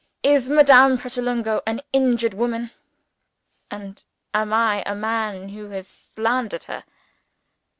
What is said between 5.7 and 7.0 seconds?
slandered her?"